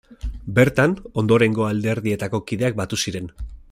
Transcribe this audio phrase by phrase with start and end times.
[0.59, 3.35] Bertan ondorengo alderdietako kideak batu ziren.